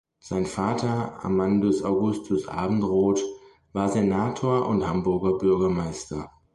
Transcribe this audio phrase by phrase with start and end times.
[0.19, 3.21] Sein Vater Amandus Augustus Abendroth
[3.71, 6.27] war Senator und Hamburger Bürgermeister.